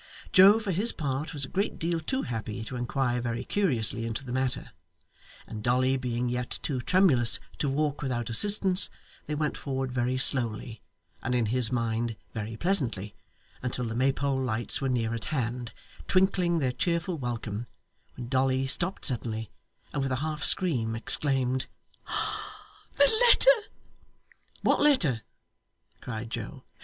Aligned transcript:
Joe, 0.33 0.57
for 0.59 0.71
his 0.71 0.91
part, 0.91 1.31
was 1.31 1.45
a 1.45 1.47
great 1.47 1.77
deal 1.77 1.99
too 1.99 2.23
happy 2.23 2.63
to 2.63 2.75
inquire 2.75 3.21
very 3.21 3.43
curiously 3.43 4.03
into 4.03 4.25
the 4.25 4.31
matter; 4.31 4.71
and 5.45 5.61
Dolly 5.61 5.95
being 5.95 6.27
yet 6.27 6.57
too 6.63 6.81
tremulous 6.81 7.39
to 7.59 7.69
walk 7.69 8.01
without 8.01 8.27
assistance, 8.27 8.89
they 9.27 9.35
went 9.35 9.55
forward 9.55 9.91
very 9.91 10.17
slowly, 10.17 10.81
and 11.21 11.35
in 11.35 11.45
his 11.45 11.71
mind 11.71 12.15
very 12.33 12.57
pleasantly, 12.57 13.13
until 13.61 13.85
the 13.85 13.93
Maypole 13.93 14.41
lights 14.41 14.81
were 14.81 14.89
near 14.89 15.13
at 15.13 15.25
hand, 15.25 15.71
twinkling 16.07 16.57
their 16.57 16.71
cheerful 16.71 17.19
welcome, 17.19 17.67
when 18.15 18.27
Dolly 18.27 18.65
stopped 18.65 19.05
suddenly 19.05 19.51
and 19.93 20.01
with 20.01 20.11
a 20.11 20.15
half 20.25 20.43
scream 20.43 20.95
exclaimed, 20.95 21.67
'The 22.95 23.17
letter!' 23.29 23.69
'What 24.63 24.81
letter?' 24.81 25.21
cried 26.01 26.31
Joe. 26.31 26.63